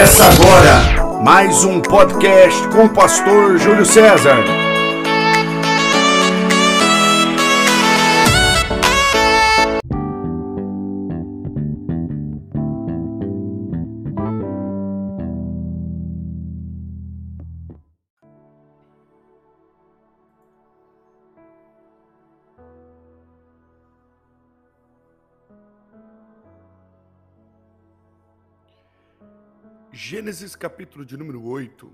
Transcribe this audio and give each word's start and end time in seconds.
Começa 0.00 0.24
agora 0.24 1.20
mais 1.22 1.62
um 1.62 1.78
podcast 1.78 2.68
com 2.68 2.86
o 2.86 2.88
pastor 2.88 3.58
Júlio 3.58 3.84
César. 3.84 4.59
Gênesis 30.02 30.56
capítulo 30.56 31.04
de 31.04 31.14
número 31.14 31.44
8. 31.44 31.92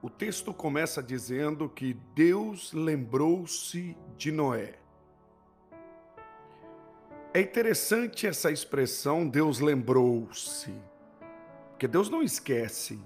O 0.00 0.08
texto 0.08 0.54
começa 0.54 1.02
dizendo 1.02 1.68
que 1.68 1.92
Deus 2.14 2.72
lembrou-se 2.72 3.94
de 4.16 4.32
Noé. 4.32 4.78
É 7.34 7.42
interessante 7.42 8.26
essa 8.26 8.50
expressão 8.50 9.28
Deus 9.28 9.60
lembrou-se, 9.60 10.72
porque 11.72 11.86
Deus 11.86 12.08
não 12.08 12.22
esquece. 12.22 12.98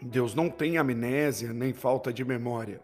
Deus 0.00 0.34
não 0.34 0.48
tem 0.48 0.78
amnésia 0.78 1.52
nem 1.52 1.74
falta 1.74 2.10
de 2.10 2.24
memória. 2.24 2.80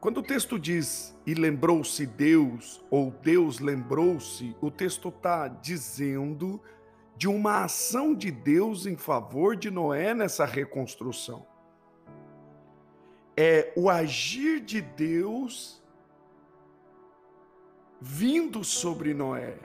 Quando 0.00 0.18
o 0.18 0.22
texto 0.22 0.58
diz 0.58 1.16
e 1.24 1.34
lembrou-se 1.34 2.04
Deus, 2.06 2.84
ou 2.90 3.12
Deus 3.12 3.60
lembrou-se, 3.60 4.56
o 4.60 4.68
texto 4.68 5.10
está 5.10 5.46
dizendo 5.46 6.60
de 7.20 7.28
uma 7.28 7.64
ação 7.64 8.14
de 8.14 8.30
Deus 8.30 8.86
em 8.86 8.96
favor 8.96 9.54
de 9.54 9.70
Noé 9.70 10.14
nessa 10.14 10.46
reconstrução. 10.46 11.46
É 13.36 13.74
o 13.76 13.90
agir 13.90 14.58
de 14.60 14.80
Deus 14.80 15.82
vindo 18.00 18.64
sobre 18.64 19.12
Noé. 19.12 19.58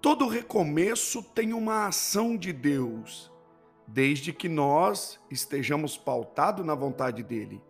Todo 0.00 0.26
recomeço 0.26 1.22
tem 1.22 1.52
uma 1.52 1.86
ação 1.86 2.36
de 2.36 2.52
Deus, 2.52 3.30
desde 3.86 4.32
que 4.32 4.48
nós 4.48 5.20
estejamos 5.30 5.96
pautados 5.96 6.66
na 6.66 6.74
vontade 6.74 7.22
dele. 7.22 7.62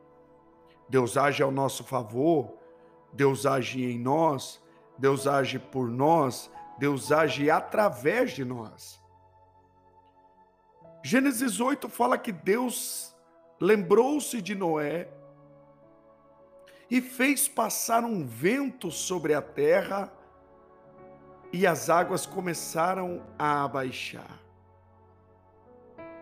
Deus 0.88 1.18
age 1.18 1.42
ao 1.42 1.50
nosso 1.50 1.84
favor, 1.84 2.54
Deus 3.12 3.44
age 3.44 3.84
em 3.84 3.98
nós, 3.98 4.64
Deus 4.96 5.26
age 5.26 5.58
por 5.58 5.90
nós, 5.90 6.50
Deus 6.82 7.12
age 7.12 7.48
através 7.48 8.32
de 8.32 8.44
nós. 8.44 9.00
Gênesis 11.00 11.60
8 11.60 11.88
fala 11.88 12.18
que 12.18 12.32
Deus 12.32 13.14
lembrou-se 13.60 14.42
de 14.42 14.52
Noé 14.56 15.08
e 16.90 17.00
fez 17.00 17.46
passar 17.46 18.02
um 18.02 18.26
vento 18.26 18.90
sobre 18.90 19.32
a 19.32 19.40
terra 19.40 20.12
e 21.52 21.68
as 21.68 21.88
águas 21.88 22.26
começaram 22.26 23.24
a 23.38 23.62
abaixar. 23.62 24.42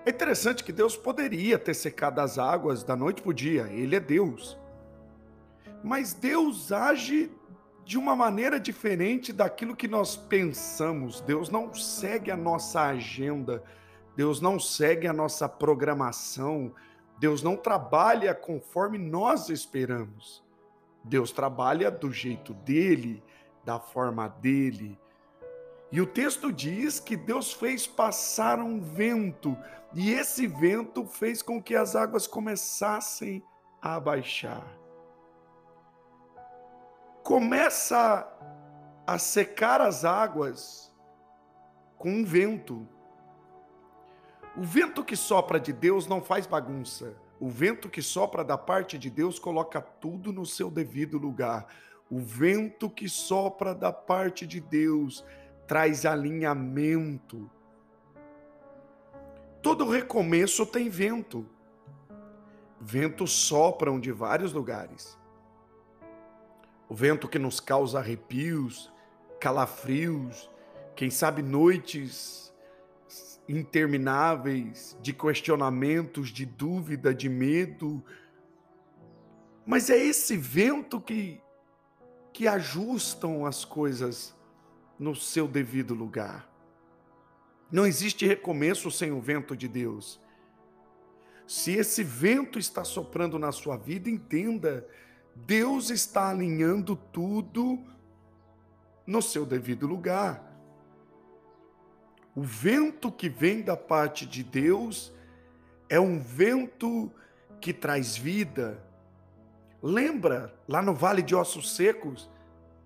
É 0.04 0.10
interessante 0.10 0.62
que 0.62 0.72
Deus 0.74 0.94
poderia 0.94 1.58
ter 1.58 1.72
secado 1.72 2.20
as 2.20 2.36
águas 2.36 2.84
da 2.84 2.94
noite 2.94 3.22
para 3.22 3.30
o 3.30 3.34
dia, 3.34 3.62
Ele 3.72 3.96
é 3.96 4.00
Deus. 4.00 4.58
Mas 5.82 6.12
Deus 6.12 6.70
age 6.70 7.30
de 7.90 7.98
uma 7.98 8.14
maneira 8.14 8.60
diferente 8.60 9.32
daquilo 9.32 9.74
que 9.74 9.88
nós 9.88 10.16
pensamos. 10.16 11.20
Deus 11.22 11.50
não 11.50 11.74
segue 11.74 12.30
a 12.30 12.36
nossa 12.36 12.82
agenda, 12.82 13.64
Deus 14.14 14.40
não 14.40 14.60
segue 14.60 15.08
a 15.08 15.12
nossa 15.12 15.48
programação, 15.48 16.72
Deus 17.18 17.42
não 17.42 17.56
trabalha 17.56 18.32
conforme 18.32 18.96
nós 18.96 19.48
esperamos. 19.48 20.40
Deus 21.02 21.32
trabalha 21.32 21.90
do 21.90 22.12
jeito 22.12 22.54
dele, 22.54 23.24
da 23.64 23.80
forma 23.80 24.28
dele. 24.28 24.96
E 25.90 26.00
o 26.00 26.06
texto 26.06 26.52
diz 26.52 27.00
que 27.00 27.16
Deus 27.16 27.52
fez 27.52 27.88
passar 27.88 28.60
um 28.60 28.80
vento, 28.80 29.58
e 29.92 30.12
esse 30.12 30.46
vento 30.46 31.04
fez 31.06 31.42
com 31.42 31.60
que 31.60 31.74
as 31.74 31.96
águas 31.96 32.28
começassem 32.28 33.42
a 33.82 33.98
baixar 33.98 34.79
começa 37.22 38.26
a 39.06 39.18
secar 39.18 39.80
as 39.80 40.04
águas 40.04 40.92
com 41.96 42.10
um 42.10 42.24
vento. 42.24 42.86
O 44.56 44.62
vento 44.62 45.04
que 45.04 45.16
sopra 45.16 45.60
de 45.60 45.72
Deus 45.72 46.06
não 46.06 46.22
faz 46.22 46.46
bagunça. 46.46 47.14
O 47.38 47.48
vento 47.48 47.88
que 47.88 48.02
sopra 48.02 48.44
da 48.44 48.58
parte 48.58 48.98
de 48.98 49.08
Deus 49.08 49.38
coloca 49.38 49.80
tudo 49.80 50.32
no 50.32 50.44
seu 50.44 50.70
devido 50.70 51.18
lugar. 51.18 51.66
O 52.10 52.18
vento 52.18 52.90
que 52.90 53.08
sopra 53.08 53.74
da 53.74 53.92
parte 53.92 54.46
de 54.46 54.60
Deus 54.60 55.24
traz 55.66 56.04
alinhamento. 56.04 57.50
Todo 59.62 59.88
recomeço 59.88 60.66
tem 60.66 60.88
vento. 60.88 61.46
Ventos 62.80 63.30
sopram 63.30 64.00
de 64.00 64.10
vários 64.10 64.52
lugares 64.52 65.19
o 66.90 66.94
vento 66.94 67.28
que 67.28 67.38
nos 67.38 67.60
causa 67.60 68.00
arrepios, 68.00 68.92
calafrios, 69.40 70.50
quem 70.96 71.08
sabe 71.08 71.40
noites 71.40 72.52
intermináveis 73.48 74.98
de 75.00 75.12
questionamentos, 75.12 76.30
de 76.30 76.44
dúvida, 76.44 77.14
de 77.14 77.28
medo. 77.28 78.04
Mas 79.64 79.88
é 79.88 79.96
esse 79.96 80.36
vento 80.36 81.00
que 81.00 81.40
que 82.32 82.46
ajustam 82.46 83.44
as 83.44 83.64
coisas 83.64 84.36
no 84.98 85.14
seu 85.14 85.48
devido 85.48 85.94
lugar. 85.94 86.48
Não 87.70 87.86
existe 87.86 88.26
recomeço 88.26 88.90
sem 88.90 89.10
o 89.12 89.20
vento 89.20 89.56
de 89.56 89.68
Deus. 89.68 90.20
Se 91.46 91.72
esse 91.72 92.02
vento 92.02 92.58
está 92.58 92.84
soprando 92.84 93.38
na 93.38 93.52
sua 93.52 93.76
vida, 93.76 94.08
entenda 94.08 94.86
Deus 95.34 95.90
está 95.90 96.30
alinhando 96.30 96.94
tudo 96.94 97.78
no 99.06 99.20
seu 99.20 99.44
devido 99.44 99.86
lugar. 99.86 100.50
O 102.34 102.42
vento 102.42 103.10
que 103.10 103.28
vem 103.28 103.62
da 103.62 103.76
parte 103.76 104.24
de 104.24 104.42
Deus 104.42 105.12
é 105.88 105.98
um 105.98 106.20
vento 106.20 107.12
que 107.60 107.72
traz 107.72 108.16
vida. 108.16 108.82
Lembra 109.82 110.54
lá 110.68 110.80
no 110.80 110.94
Vale 110.94 111.22
de 111.22 111.34
Ossos 111.34 111.74
Secos, 111.74 112.30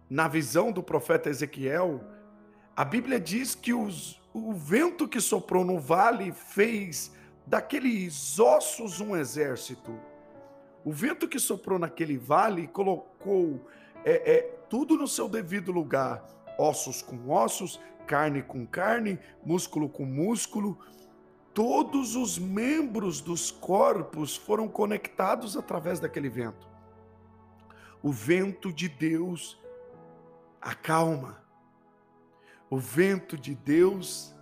na 0.09 0.29
visão 0.29 0.73
do 0.73 0.83
profeta 0.83 1.29
Ezequiel, 1.29 2.01
a 2.77 2.85
Bíblia 2.85 3.21
diz 3.21 3.55
que 3.55 3.73
os, 3.73 4.21
o 4.33 4.53
vento 4.53 5.07
que 5.07 5.21
soprou 5.21 5.65
no 5.65 5.79
vale 5.79 6.33
fez 6.33 7.13
daqueles 7.47 8.39
ossos 8.39 9.01
um 9.01 9.17
exército. 9.17 9.97
O 10.85 10.93
vento 10.93 11.27
que 11.27 11.39
soprou 11.39 11.79
naquele 11.79 12.19
vale 12.19 12.69
colocou 12.69 13.67
é, 14.05 14.37
é, 14.37 14.43
tudo 14.69 14.97
no 14.97 15.09
seu 15.09 15.29
devido 15.29 15.73
lugar: 15.73 16.23
ossos 16.59 17.01
com 17.01 17.31
ossos, 17.31 17.81
carne 18.07 18.43
com 18.43 18.67
carne, 18.67 19.19
músculo 19.45 19.89
com 19.89 20.05
músculo. 20.05 20.79
Todos 21.55 22.17
os 22.17 22.39
membros 22.39 23.21
dos 23.21 23.51
corpos 23.51 24.37
foram 24.37 24.69
conectados 24.69 25.57
através 25.57 26.01
daquele 26.01 26.29
vento. 26.29 26.69
O 28.03 28.11
vento 28.13 28.73
de 28.73 28.89
Deus 28.89 29.59
acalma. 30.61 31.43
O 32.69 32.77
vento 32.77 33.39
de 33.39 33.55
Deus 33.55 34.35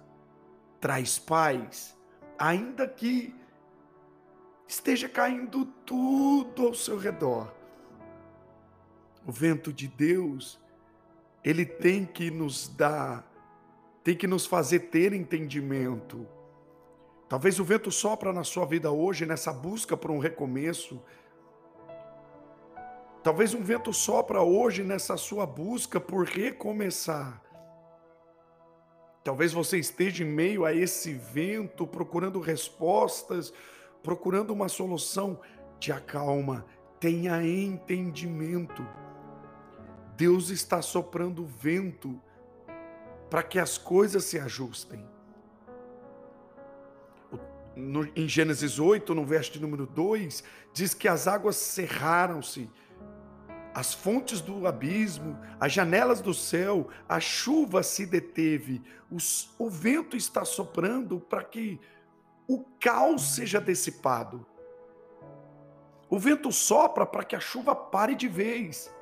traz 0.81 1.19
paz, 1.19 1.97
ainda 2.39 2.89
que 2.89 3.35
esteja 4.67 5.09
caindo 5.09 5.65
tudo 5.87 6.67
ao 6.67 6.75
seu 6.75 6.99
redor. 6.99 7.53
O 9.27 9.31
vento 9.31 9.73
de 9.73 9.87
Deus, 9.87 10.61
ele 11.45 11.65
tem 11.65 12.05
que 12.05 12.31
nos 12.31 12.69
dar, 12.69 13.25
tem 14.03 14.17
que 14.17 14.27
nos 14.27 14.47
fazer 14.47 14.81
ter 14.81 15.13
entendimento. 15.13 16.27
Talvez 17.29 17.59
o 17.59 17.65
vento 17.65 17.91
sopra 17.91 18.33
na 18.33 18.45
sua 18.45 18.67
vida 18.67 18.91
hoje, 18.91 19.25
nessa 19.25 19.53
busca 19.53 19.97
por 19.97 20.11
um 20.11 20.19
recomeço. 20.19 21.03
Talvez 23.23 23.55
um 23.55 23.63
vento 23.63 23.93
sopra 23.93 24.43
hoje 24.43 24.83
nessa 24.83 25.17
sua 25.17 25.47
busca 25.47 26.01
por 26.01 26.27
recomeçar. 26.27 27.41
Talvez 29.23 29.53
você 29.53 29.79
esteja 29.79 30.25
em 30.25 30.27
meio 30.27 30.65
a 30.65 30.75
esse 30.75 31.15
vento, 31.15 31.87
procurando 31.87 32.41
respostas, 32.41 33.53
procurando 34.03 34.53
uma 34.53 34.69
solução, 34.69 35.41
te 35.79 35.93
acalma, 35.93 36.65
tenha 36.99 37.43
entendimento. 37.45 38.87
Deus 40.17 40.51
está 40.51 40.83
soprando 40.83 41.45
vento 41.47 42.21
para 43.31 43.43
que 43.43 43.59
as 43.59 43.79
coisas 43.79 44.25
se 44.25 44.39
ajustem. 44.39 45.05
No, 47.75 48.05
em 48.15 48.29
Gênesis 48.29 48.79
8, 48.79 49.15
no 49.15 49.25
verso 49.25 49.53
de 49.53 49.61
número 49.61 49.87
2, 49.87 50.45
diz 50.75 50.93
que 50.93 51.09
as 51.09 51.27
águas 51.27 51.57
cerraram-se, 51.57 52.69
as 53.75 53.95
fontes 53.95 54.43
do 54.43 54.67
abismo, 54.67 55.39
as 55.59 55.73
janelas 55.73 56.21
do 56.21 56.35
céu, 56.35 56.89
a 57.09 57.19
chuva 57.19 57.83
se 57.83 58.05
deteve, 58.05 58.83
os, 59.11 59.55
o 59.59 59.71
vento 59.71 60.15
está 60.15 60.45
soprando 60.45 61.19
para 61.19 61.43
que 61.43 61.81
o 62.49 62.65
caos 62.81 63.35
seja 63.35 63.61
dissipado. 63.61 64.47
O 66.09 66.19
vento 66.19 66.53
sopra 66.53 67.07
para 67.07 67.25
que 67.25 67.35
a 67.35 67.41
chuva 67.41 67.75
pare 67.75 68.15
de 68.15 68.29
vez. 68.29 68.95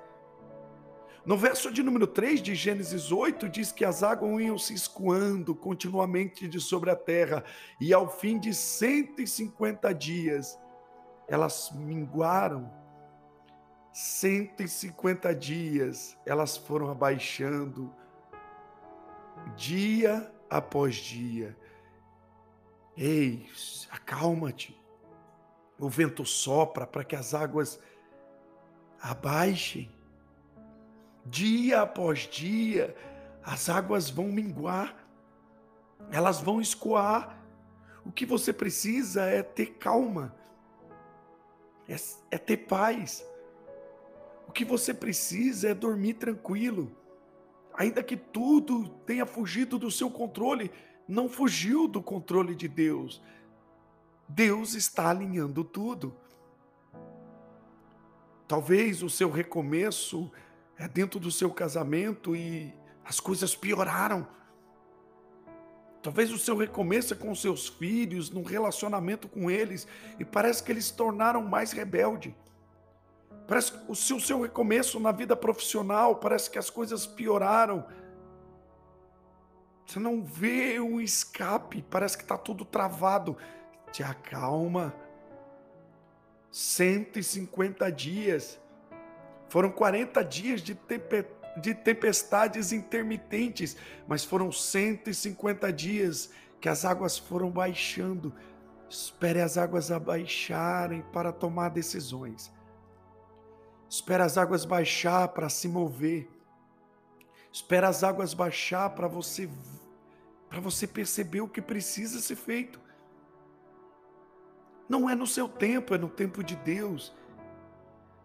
No 1.24 1.36
verso 1.36 1.70
de 1.70 1.82
número 1.82 2.06
3 2.06 2.40
de 2.40 2.54
Gênesis 2.54 3.12
8, 3.12 3.48
diz 3.48 3.72
que 3.72 3.84
as 3.84 4.02
águas 4.02 4.40
iam 4.42 4.56
se 4.56 4.72
escoando 4.72 5.54
continuamente 5.54 6.48
de 6.48 6.58
sobre 6.58 6.90
a 6.90 6.96
terra, 6.96 7.44
e 7.80 7.92
ao 7.92 8.08
fim 8.08 8.38
de 8.38 8.54
150 8.54 9.92
dias, 9.94 10.58
elas 11.28 11.70
minguaram. 11.74 12.72
150 13.92 15.34
dias, 15.34 16.16
elas 16.24 16.56
foram 16.56 16.90
abaixando, 16.90 17.92
dia 19.56 20.32
após 20.48 20.94
dia. 20.96 21.56
Ei, 22.96 23.48
acalma-te. 23.90 24.78
O 25.78 25.88
vento 25.88 26.24
sopra 26.26 26.86
para 26.86 27.04
que 27.04 27.16
as 27.16 27.32
águas 27.32 27.80
abaixem 29.00 29.90
dia 31.24 31.82
após 31.82 32.20
dia, 32.20 32.94
as 33.42 33.68
águas 33.68 34.10
vão 34.10 34.26
minguar, 34.26 34.96
elas 36.10 36.40
vão 36.40 36.60
escoar. 36.60 37.38
O 38.04 38.10
que 38.10 38.24
você 38.24 38.52
precisa 38.52 39.22
é 39.24 39.42
ter 39.42 39.74
calma, 39.74 40.34
é, 41.88 41.96
é 42.30 42.38
ter 42.38 42.58
paz. 42.58 43.24
O 44.48 44.52
que 44.52 44.64
você 44.64 44.92
precisa 44.92 45.68
é 45.68 45.74
dormir 45.74 46.14
tranquilo. 46.14 46.96
Ainda 47.74 48.02
que 48.02 48.16
tudo 48.16 48.88
tenha 49.06 49.24
fugido 49.24 49.78
do 49.78 49.90
seu 49.90 50.10
controle, 50.10 50.72
não 51.10 51.28
fugiu 51.28 51.88
do 51.88 52.02
controle 52.02 52.54
de 52.54 52.68
Deus. 52.68 53.20
Deus 54.28 54.74
está 54.74 55.10
alinhando 55.10 55.64
tudo. 55.64 56.14
Talvez 58.46 59.02
o 59.02 59.10
seu 59.10 59.30
recomeço 59.30 60.30
é 60.78 60.88
dentro 60.88 61.20
do 61.20 61.30
seu 61.30 61.50
casamento 61.50 62.34
e 62.34 62.72
as 63.04 63.20
coisas 63.20 63.54
pioraram. 63.54 64.26
Talvez 66.02 66.30
o 66.30 66.38
seu 66.38 66.56
recomeço 66.56 67.12
é 67.12 67.16
com 67.16 67.34
seus 67.34 67.68
filhos, 67.68 68.30
num 68.30 68.42
relacionamento 68.42 69.28
com 69.28 69.50
eles, 69.50 69.86
e 70.18 70.24
parece 70.24 70.62
que 70.62 70.72
eles 70.72 70.86
se 70.86 70.94
tornaram 70.94 71.42
mais 71.42 71.72
rebelde. 71.72 72.34
Parece 73.46 73.72
que 73.72 73.78
o 73.90 73.94
seu, 73.94 74.16
o 74.16 74.20
seu 74.20 74.40
recomeço 74.40 74.98
na 74.98 75.12
vida 75.12 75.36
profissional, 75.36 76.16
parece 76.16 76.48
que 76.48 76.58
as 76.58 76.70
coisas 76.70 77.04
pioraram. 77.04 77.84
Você 79.90 79.98
não 79.98 80.22
vê 80.22 80.78
um 80.78 81.00
escape, 81.00 81.84
parece 81.90 82.16
que 82.16 82.22
está 82.22 82.38
tudo 82.38 82.64
travado. 82.64 83.36
Te 83.90 84.04
acalma. 84.04 84.94
150 86.52 87.90
dias 87.90 88.60
foram 89.48 89.68
40 89.68 90.24
dias 90.24 90.62
de, 90.62 90.78
de 91.56 91.74
tempestades 91.74 92.70
intermitentes, 92.70 93.76
mas 94.06 94.22
foram 94.24 94.52
150 94.52 95.72
dias 95.72 96.30
que 96.60 96.68
as 96.68 96.84
águas 96.84 97.18
foram 97.18 97.50
baixando. 97.50 98.32
Espere 98.88 99.40
as 99.40 99.58
águas 99.58 99.90
abaixarem 99.90 101.02
para 101.12 101.32
tomar 101.32 101.70
decisões. 101.70 102.52
Espere 103.88 104.22
as 104.22 104.38
águas 104.38 104.64
baixar 104.64 105.26
para 105.30 105.48
se 105.48 105.66
mover. 105.66 106.30
Espere 107.52 107.86
as 107.86 108.04
águas 108.04 108.32
baixar 108.32 108.90
para 108.90 109.08
você 109.08 109.48
para 110.50 110.58
você 110.58 110.84
perceber 110.84 111.40
o 111.40 111.48
que 111.48 111.62
precisa 111.62 112.20
ser 112.20 112.34
feito. 112.34 112.80
Não 114.88 115.08
é 115.08 115.14
no 115.14 115.26
seu 115.26 115.48
tempo, 115.48 115.94
é 115.94 115.98
no 115.98 116.08
tempo 116.08 116.42
de 116.42 116.56
Deus. 116.56 117.14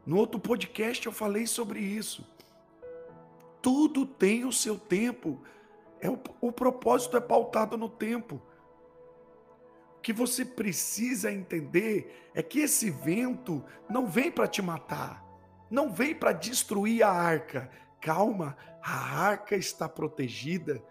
No 0.04 0.18
outro 0.18 0.40
podcast 0.40 1.06
eu 1.06 1.12
falei 1.12 1.46
sobre 1.46 1.80
isso. 1.80 2.28
Tudo 3.62 4.08
tem 4.08 4.44
o 4.44 4.52
seu 4.52 4.78
tempo. 4.78 5.40
É 6.02 6.10
o, 6.10 6.20
o 6.42 6.52
propósito 6.52 7.16
é 7.16 7.22
pautado 7.22 7.78
no 7.78 7.88
tempo. 7.88 8.42
O 9.98 10.02
que 10.02 10.12
você 10.12 10.44
precisa 10.44 11.32
entender 11.32 12.30
é 12.34 12.42
que 12.42 12.60
esse 12.60 12.90
vento 12.90 13.64
não 13.88 14.08
vem 14.08 14.32
para 14.32 14.48
te 14.48 14.62
matar, 14.62 15.24
não 15.70 15.92
vem 15.92 16.16
para 16.16 16.32
destruir 16.32 17.04
a 17.04 17.12
arca. 17.12 17.70
Calma, 18.02 18.58
a 18.82 19.20
arca 19.20 19.56
está 19.56 19.88
protegida. 19.88 20.84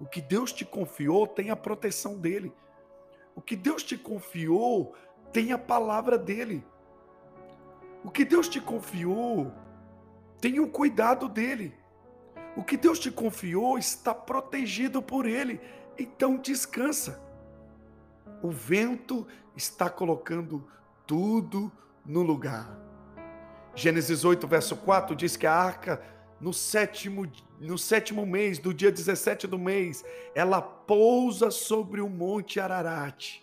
O 0.00 0.06
que 0.06 0.20
Deus 0.22 0.52
te 0.52 0.64
confiou 0.64 1.26
tem 1.26 1.50
a 1.50 1.56
proteção 1.56 2.18
dele. 2.18 2.52
O 3.36 3.42
que 3.42 3.54
Deus 3.54 3.82
te 3.82 3.98
confiou 3.98 4.94
tem 5.32 5.52
a 5.52 5.58
palavra 5.58 6.16
dele. 6.16 6.64
O 8.02 8.10
que 8.10 8.24
Deus 8.24 8.48
te 8.48 8.60
confiou, 8.60 9.52
tenha 10.40 10.62
o 10.62 10.70
cuidado 10.70 11.28
dele. 11.28 11.74
O 12.56 12.64
que 12.64 12.76
Deus 12.76 12.98
te 12.98 13.10
confiou 13.10 13.78
está 13.78 14.14
protegido 14.14 15.02
por 15.02 15.26
ele. 15.26 15.60
Então 15.98 16.36
descansa. 16.36 17.20
O 18.42 18.50
vento 18.50 19.26
está 19.54 19.90
colocando 19.90 20.66
tudo 21.06 21.70
no 22.04 22.22
lugar. 22.22 22.74
Gênesis 23.74 24.24
8, 24.24 24.46
verso 24.46 24.76
4 24.76 25.14
diz 25.14 25.36
que 25.36 25.46
a 25.46 25.54
arca, 25.54 26.02
no 26.40 26.52
sétimo, 26.52 27.30
no 27.60 27.76
sétimo 27.76 28.24
mês, 28.24 28.58
do 28.58 28.72
dia 28.72 28.90
17 28.90 29.46
do 29.46 29.58
mês, 29.58 30.04
ela 30.34 30.62
pousa 30.62 31.50
sobre 31.50 32.00
o 32.00 32.08
Monte 32.08 32.58
Ararat. 32.58 33.40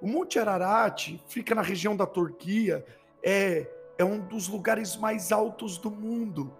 O 0.00 0.06
Monte 0.06 0.38
Ararat 0.38 1.18
fica 1.26 1.54
na 1.54 1.62
região 1.62 1.96
da 1.96 2.06
Turquia 2.06 2.86
é, 3.22 3.68
é 3.98 4.04
um 4.04 4.20
dos 4.20 4.46
lugares 4.48 4.96
mais 4.96 5.32
altos 5.32 5.76
do 5.76 5.90
mundo. 5.90 6.52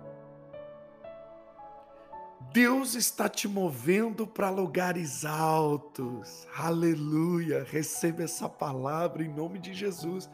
Deus 2.52 2.94
está 2.94 3.28
te 3.28 3.46
movendo 3.46 4.26
para 4.26 4.48
lugares 4.48 5.24
altos. 5.24 6.46
Aleluia. 6.56 7.64
Receba 7.70 8.22
essa 8.22 8.48
palavra 8.48 9.22
em 9.22 9.28
nome 9.28 9.58
de 9.58 9.74
Jesus. 9.74 10.28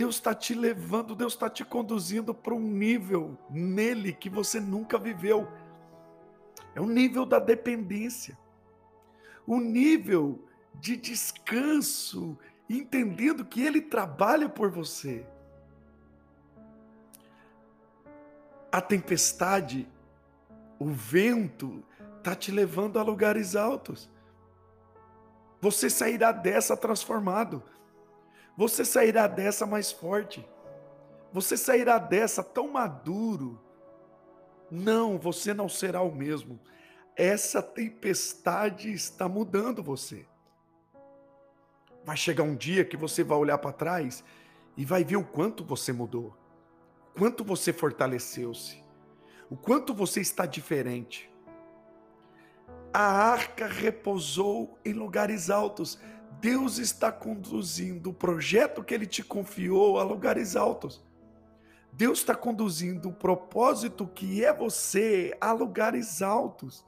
Deus 0.00 0.14
está 0.14 0.34
te 0.34 0.54
levando, 0.54 1.14
Deus 1.14 1.34
está 1.34 1.50
te 1.50 1.62
conduzindo 1.62 2.32
para 2.32 2.54
um 2.54 2.58
nível 2.58 3.36
nele 3.50 4.14
que 4.14 4.30
você 4.30 4.58
nunca 4.58 4.96
viveu. 4.96 5.46
É 6.74 6.80
o 6.80 6.86
nível 6.86 7.26
da 7.26 7.38
dependência, 7.38 8.38
o 9.46 9.60
nível 9.60 10.42
de 10.72 10.96
descanso 10.96 12.38
entendendo 12.66 13.44
que 13.44 13.60
Ele 13.60 13.78
trabalha 13.78 14.48
por 14.48 14.70
você. 14.70 15.26
A 18.72 18.80
tempestade, 18.80 19.86
o 20.78 20.86
vento, 20.86 21.84
está 22.16 22.34
te 22.34 22.50
levando 22.50 22.98
a 22.98 23.02
lugares 23.02 23.54
altos. 23.54 24.08
Você 25.60 25.90
sairá 25.90 26.32
dessa 26.32 26.74
transformado. 26.74 27.62
Você 28.60 28.84
sairá 28.84 29.26
dessa 29.26 29.64
mais 29.64 29.90
forte. 29.90 30.46
Você 31.32 31.56
sairá 31.56 31.96
dessa 31.96 32.44
tão 32.44 32.68
maduro. 32.68 33.58
Não, 34.70 35.16
você 35.16 35.54
não 35.54 35.66
será 35.66 36.02
o 36.02 36.14
mesmo. 36.14 36.60
Essa 37.16 37.62
tempestade 37.62 38.92
está 38.92 39.26
mudando 39.26 39.82
você. 39.82 40.26
Vai 42.04 42.18
chegar 42.18 42.42
um 42.42 42.54
dia 42.54 42.84
que 42.84 42.98
você 42.98 43.24
vai 43.24 43.38
olhar 43.38 43.56
para 43.56 43.72
trás 43.72 44.22
e 44.76 44.84
vai 44.84 45.04
ver 45.04 45.16
o 45.16 45.24
quanto 45.24 45.64
você 45.64 45.90
mudou, 45.90 46.36
quanto 47.16 47.42
você 47.42 47.72
fortaleceu-se, 47.72 48.84
o 49.48 49.56
quanto 49.56 49.94
você 49.94 50.20
está 50.20 50.44
diferente. 50.44 51.32
A 52.92 53.00
arca 53.00 53.66
repousou 53.66 54.78
em 54.84 54.92
lugares 54.92 55.48
altos. 55.48 55.98
Deus 56.40 56.78
está 56.78 57.12
conduzindo 57.12 58.08
o 58.08 58.14
projeto 58.14 58.82
que 58.82 58.94
ele 58.94 59.06
te 59.06 59.22
confiou 59.22 60.00
a 60.00 60.02
lugares 60.02 60.56
altos. 60.56 61.04
Deus 61.92 62.20
está 62.20 62.34
conduzindo 62.34 63.10
o 63.10 63.12
propósito 63.12 64.06
que 64.06 64.42
é 64.42 64.50
você 64.50 65.36
a 65.38 65.52
lugares 65.52 66.22
altos. 66.22 66.82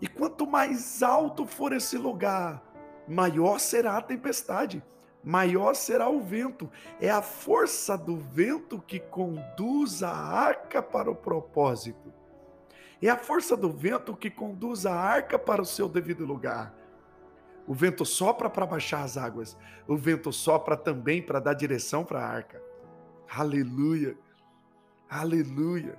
E 0.00 0.08
quanto 0.08 0.48
mais 0.48 1.00
alto 1.00 1.46
for 1.46 1.72
esse 1.72 1.96
lugar, 1.96 2.60
maior 3.06 3.60
será 3.60 3.98
a 3.98 4.02
tempestade, 4.02 4.82
maior 5.22 5.76
será 5.76 6.08
o 6.08 6.20
vento. 6.20 6.68
É 7.00 7.10
a 7.10 7.22
força 7.22 7.96
do 7.96 8.16
vento 8.16 8.82
que 8.84 8.98
conduz 8.98 10.02
a 10.02 10.10
arca 10.10 10.82
para 10.82 11.08
o 11.08 11.14
propósito. 11.14 12.12
É 13.00 13.08
a 13.08 13.16
força 13.16 13.56
do 13.56 13.70
vento 13.70 14.16
que 14.16 14.28
conduz 14.28 14.86
a 14.86 14.94
arca 14.94 15.38
para 15.38 15.62
o 15.62 15.66
seu 15.66 15.88
devido 15.88 16.26
lugar. 16.26 16.83
O 17.66 17.72
vento 17.72 18.04
sopra 18.04 18.50
para 18.50 18.66
baixar 18.66 19.02
as 19.02 19.16
águas. 19.16 19.56
O 19.88 19.96
vento 19.96 20.32
sopra 20.32 20.76
também 20.76 21.22
para 21.22 21.40
dar 21.40 21.54
direção 21.54 22.04
para 22.04 22.20
a 22.20 22.28
arca. 22.28 22.62
Aleluia. 23.28 24.16
Aleluia. 25.08 25.98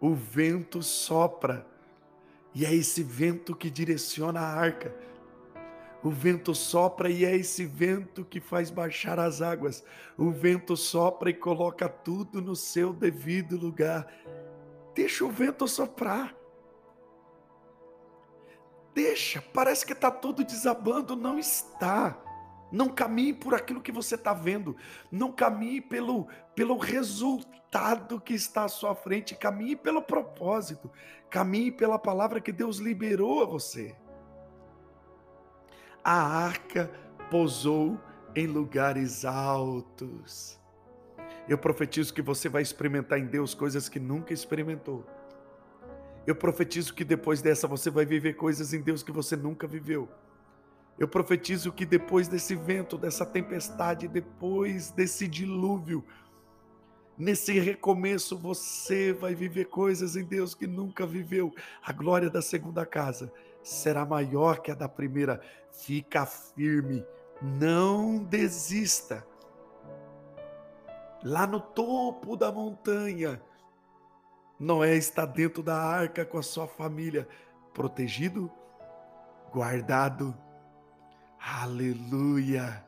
O 0.00 0.14
vento 0.14 0.82
sopra. 0.82 1.66
E 2.54 2.66
é 2.66 2.74
esse 2.74 3.02
vento 3.02 3.54
que 3.54 3.70
direciona 3.70 4.40
a 4.40 4.52
arca. 4.52 4.94
O 6.02 6.10
vento 6.10 6.52
sopra 6.52 7.08
e 7.08 7.24
é 7.24 7.36
esse 7.36 7.64
vento 7.64 8.24
que 8.24 8.40
faz 8.40 8.68
baixar 8.68 9.20
as 9.20 9.40
águas. 9.40 9.84
O 10.18 10.32
vento 10.32 10.76
sopra 10.76 11.30
e 11.30 11.34
coloca 11.34 11.88
tudo 11.88 12.42
no 12.42 12.56
seu 12.56 12.92
devido 12.92 13.56
lugar. 13.56 14.12
Deixa 14.92 15.24
o 15.24 15.30
vento 15.30 15.68
soprar. 15.68 16.41
Deixa, 18.94 19.42
parece 19.52 19.86
que 19.86 19.92
está 19.92 20.10
tudo 20.10 20.44
desabando, 20.44 21.16
não 21.16 21.38
está. 21.38 22.16
Não 22.70 22.88
caminhe 22.88 23.34
por 23.34 23.54
aquilo 23.54 23.82
que 23.82 23.92
você 23.92 24.14
está 24.14 24.32
vendo. 24.32 24.76
Não 25.10 25.30
caminhe 25.30 25.80
pelo, 25.80 26.26
pelo 26.54 26.76
resultado 26.76 28.20
que 28.20 28.34
está 28.34 28.64
à 28.64 28.68
sua 28.68 28.94
frente. 28.94 29.34
Caminhe 29.34 29.76
pelo 29.76 30.02
propósito. 30.02 30.90
Caminhe 31.28 31.70
pela 31.70 31.98
palavra 31.98 32.40
que 32.40 32.52
Deus 32.52 32.78
liberou 32.78 33.42
a 33.42 33.46
você 33.46 33.94
a 36.04 36.14
arca 36.14 36.90
pousou 37.30 37.98
em 38.34 38.46
lugares 38.46 39.24
altos. 39.24 40.60
Eu 41.48 41.58
profetizo 41.58 42.12
que 42.12 42.22
você 42.22 42.48
vai 42.48 42.62
experimentar 42.62 43.18
em 43.18 43.26
Deus 43.26 43.54
coisas 43.54 43.88
que 43.88 44.00
nunca 44.00 44.32
experimentou. 44.32 45.06
Eu 46.26 46.36
profetizo 46.36 46.94
que 46.94 47.04
depois 47.04 47.42
dessa 47.42 47.66
você 47.66 47.90
vai 47.90 48.04
viver 48.04 48.34
coisas 48.34 48.72
em 48.72 48.80
Deus 48.80 49.02
que 49.02 49.10
você 49.10 49.36
nunca 49.36 49.66
viveu. 49.66 50.08
Eu 50.98 51.08
profetizo 51.08 51.72
que 51.72 51.84
depois 51.84 52.28
desse 52.28 52.54
vento, 52.54 52.96
dessa 52.96 53.26
tempestade, 53.26 54.06
depois 54.06 54.90
desse 54.90 55.26
dilúvio, 55.26 56.04
nesse 57.18 57.58
recomeço, 57.58 58.38
você 58.38 59.12
vai 59.12 59.34
viver 59.34 59.64
coisas 59.64 60.14
em 60.14 60.24
Deus 60.24 60.54
que 60.54 60.66
nunca 60.66 61.04
viveu. 61.04 61.52
A 61.82 61.92
glória 61.92 62.30
da 62.30 62.40
segunda 62.40 62.86
casa 62.86 63.32
será 63.62 64.04
maior 64.04 64.60
que 64.60 64.70
a 64.70 64.74
da 64.74 64.88
primeira. 64.88 65.40
Fica 65.72 66.26
firme, 66.26 67.04
não 67.40 68.22
desista. 68.22 69.26
Lá 71.24 71.46
no 71.46 71.60
topo 71.60 72.36
da 72.36 72.52
montanha, 72.52 73.40
Noé 74.62 74.96
está 74.96 75.26
dentro 75.26 75.62
da 75.62 75.76
arca 75.76 76.24
com 76.24 76.38
a 76.38 76.42
sua 76.42 76.66
família, 76.66 77.28
protegido, 77.74 78.50
guardado. 79.50 80.34
Aleluia, 81.38 82.84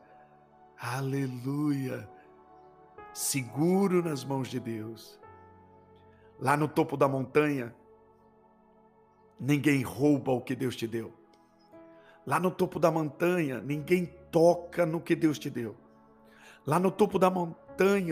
aleluia. 0.79 2.09
Seguro 3.13 4.01
nas 4.01 4.23
mãos 4.23 4.47
de 4.47 4.59
Deus. 4.59 5.19
Lá 6.39 6.55
no 6.55 6.67
topo 6.67 6.97
da 6.97 7.07
montanha, 7.07 7.75
Ninguém 9.39 9.81
rouba 9.81 10.31
o 10.31 10.41
que 10.41 10.55
Deus 10.55 10.75
te 10.75 10.87
deu. 10.87 11.13
Lá 12.25 12.39
no 12.39 12.49
topo 12.49 12.79
da 12.79 12.89
montanha, 12.89 13.61
ninguém 13.61 14.05
toca 14.31 14.85
no 14.85 15.01
que 15.01 15.15
Deus 15.15 15.37
te 15.37 15.49
deu. 15.49 15.75
Lá 16.65 16.79
no 16.79 16.89
topo 16.89 17.19
da 17.19 17.29
montanha, 17.29 17.64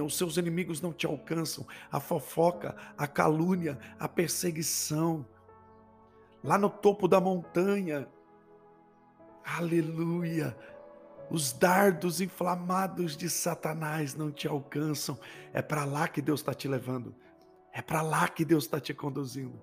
os 0.03 0.17
seus 0.17 0.38
inimigos 0.38 0.82
não 0.82 0.91
te 0.91 1.05
alcançam. 1.05 1.65
A 1.91 2.00
fofoca, 2.00 2.75
a 2.98 3.08
calúnia, 3.08 3.79
a 4.00 4.08
perseguição. 4.08 5.25
Lá 6.43 6.58
no 6.58 6.70
topo 6.70 7.08
da 7.08 7.22
montanha, 7.22 8.08
aleluia, 9.46 10.55
os 11.29 11.53
dardos 11.53 12.22
inflamados 12.22 13.15
de 13.15 13.29
Satanás 13.29 14.13
não 14.13 14.32
te 14.32 14.48
alcançam. 14.48 15.17
É 15.53 15.62
para 15.62 15.86
lá 15.86 16.08
que 16.08 16.22
Deus 16.22 16.41
está 16.41 16.53
te 16.53 16.67
levando. 16.67 17.15
É 17.72 17.82
para 17.82 18.01
lá 18.01 18.27
que 18.27 18.46
Deus 18.46 18.65
está 18.65 18.79
te 18.79 18.93
conduzindo. 18.93 19.60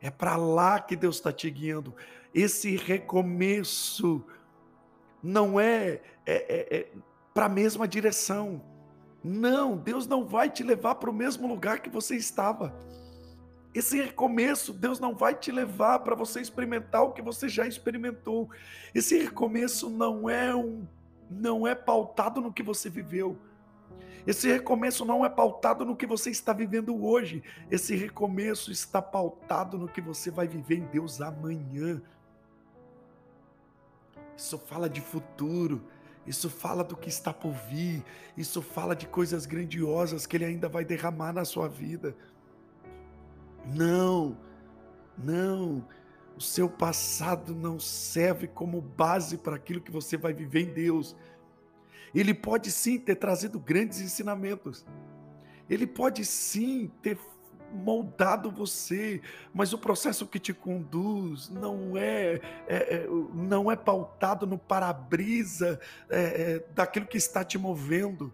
É 0.00 0.10
para 0.10 0.36
lá 0.36 0.80
que 0.80 0.96
Deus 0.96 1.16
está 1.16 1.32
te 1.32 1.50
guiando. 1.50 1.94
Esse 2.32 2.76
recomeço 2.76 4.24
não 5.22 5.60
é, 5.60 6.00
é, 6.24 6.34
é, 6.34 6.76
é 6.76 6.92
para 7.34 7.46
a 7.46 7.48
mesma 7.48 7.86
direção. 7.86 8.62
Não, 9.22 9.76
Deus 9.76 10.06
não 10.06 10.24
vai 10.24 10.48
te 10.48 10.62
levar 10.62 10.94
para 10.94 11.10
o 11.10 11.14
mesmo 11.14 11.46
lugar 11.46 11.80
que 11.80 11.90
você 11.90 12.16
estava. 12.16 12.74
Esse 13.74 14.02
recomeço, 14.02 14.72
Deus 14.72 14.98
não 14.98 15.14
vai 15.14 15.34
te 15.34 15.52
levar 15.52 16.00
para 16.00 16.16
você 16.16 16.40
experimentar 16.40 17.02
o 17.02 17.12
que 17.12 17.22
você 17.22 17.48
já 17.48 17.66
experimentou. 17.66 18.50
Esse 18.94 19.18
recomeço 19.18 19.88
não 19.88 20.28
é 20.28 20.54
um, 20.54 20.86
não 21.30 21.66
é 21.66 21.74
pautado 21.74 22.40
no 22.40 22.52
que 22.52 22.62
você 22.62 22.90
viveu. 22.90 23.38
Esse 24.26 24.48
recomeço 24.48 25.04
não 25.04 25.24
é 25.24 25.28
pautado 25.28 25.84
no 25.84 25.96
que 25.96 26.06
você 26.06 26.30
está 26.30 26.52
vivendo 26.52 27.04
hoje. 27.04 27.42
Esse 27.70 27.94
recomeço 27.94 28.72
está 28.72 29.00
pautado 29.00 29.78
no 29.78 29.88
que 29.88 30.00
você 30.00 30.30
vai 30.30 30.48
viver 30.48 30.76
em 30.78 30.86
Deus 30.86 31.20
amanhã. 31.20 32.02
Isso 34.36 34.58
fala 34.58 34.90
de 34.90 35.00
futuro. 35.00 35.82
Isso 36.26 36.50
fala 36.50 36.84
do 36.84 36.96
que 36.96 37.08
está 37.08 37.32
por 37.32 37.52
vir. 37.52 38.04
Isso 38.36 38.60
fala 38.60 38.94
de 38.94 39.06
coisas 39.06 39.46
grandiosas 39.46 40.26
que 40.26 40.36
Ele 40.36 40.44
ainda 40.44 40.68
vai 40.68 40.84
derramar 40.84 41.32
na 41.32 41.44
sua 41.44 41.68
vida. 41.68 42.14
Não, 43.66 44.36
não. 45.16 45.86
O 46.36 46.40
seu 46.40 46.68
passado 46.68 47.54
não 47.54 47.78
serve 47.78 48.46
como 48.46 48.80
base 48.80 49.36
para 49.38 49.56
aquilo 49.56 49.80
que 49.80 49.90
você 49.90 50.16
vai 50.16 50.32
viver 50.32 50.62
em 50.62 50.72
Deus. 50.72 51.16
Ele 52.14 52.34
pode 52.34 52.70
sim 52.70 52.98
ter 52.98 53.16
trazido 53.16 53.58
grandes 53.58 54.00
ensinamentos. 54.00 54.84
Ele 55.68 55.86
pode 55.86 56.24
sim 56.24 56.90
ter 57.02 57.18
moldado 57.72 58.50
você, 58.50 59.20
mas 59.52 59.72
o 59.72 59.78
processo 59.78 60.26
que 60.26 60.38
te 60.38 60.52
conduz 60.52 61.48
não 61.48 61.96
é, 61.96 62.40
é, 62.66 62.94
é 62.94 63.06
não 63.32 63.70
é 63.70 63.76
pautado 63.76 64.46
no 64.46 64.58
para-brisa 64.58 65.80
é, 66.08 66.20
é, 66.20 66.58
daquilo 66.74 67.06
que 67.06 67.16
está 67.16 67.44
te 67.44 67.58
movendo. 67.58 68.32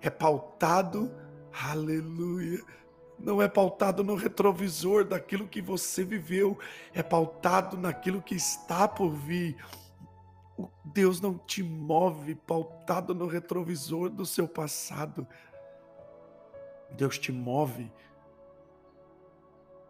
É 0.00 0.08
pautado, 0.08 1.12
aleluia, 1.52 2.62
não 3.18 3.42
é 3.42 3.48
pautado 3.48 4.04
no 4.04 4.14
retrovisor 4.14 5.04
daquilo 5.04 5.48
que 5.48 5.60
você 5.60 6.04
viveu, 6.04 6.58
é 6.94 7.02
pautado 7.02 7.76
naquilo 7.76 8.22
que 8.22 8.36
está 8.36 8.86
por 8.86 9.10
vir. 9.10 9.56
Deus 10.84 11.20
não 11.20 11.38
te 11.38 11.62
move 11.62 12.34
pautado 12.34 13.14
no 13.14 13.26
retrovisor 13.26 14.08
do 14.08 14.24
seu 14.24 14.48
passado. 14.48 15.26
Deus 16.90 17.18
te 17.18 17.32
move 17.32 17.90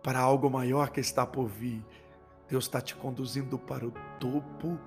para 0.03 0.21
algo 0.21 0.49
maior 0.51 0.91
que 0.91 1.01
está 1.01 1.27
por 1.27 1.47
vir. 1.47 1.85
Deus 2.49 2.65
está 2.65 2.81
te 2.81 2.95
conduzindo 2.95 3.59
para 3.59 3.87
o 3.87 3.93
topo 4.19 4.79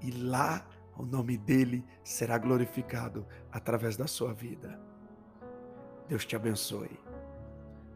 e 0.00 0.10
lá 0.10 0.66
o 0.96 1.04
nome 1.04 1.36
dele 1.36 1.84
será 2.02 2.38
glorificado 2.38 3.26
através 3.52 3.96
da 3.96 4.06
sua 4.06 4.32
vida. 4.32 4.80
Deus 6.08 6.24
te 6.24 6.34
abençoe. 6.34 6.98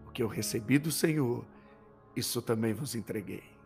O 0.06 0.10
que 0.10 0.22
eu 0.22 0.28
recebi 0.28 0.78
do 0.78 0.90
Senhor, 0.90 1.46
isso 2.14 2.42
também 2.42 2.74
vos 2.74 2.94
entreguei. 2.94 3.59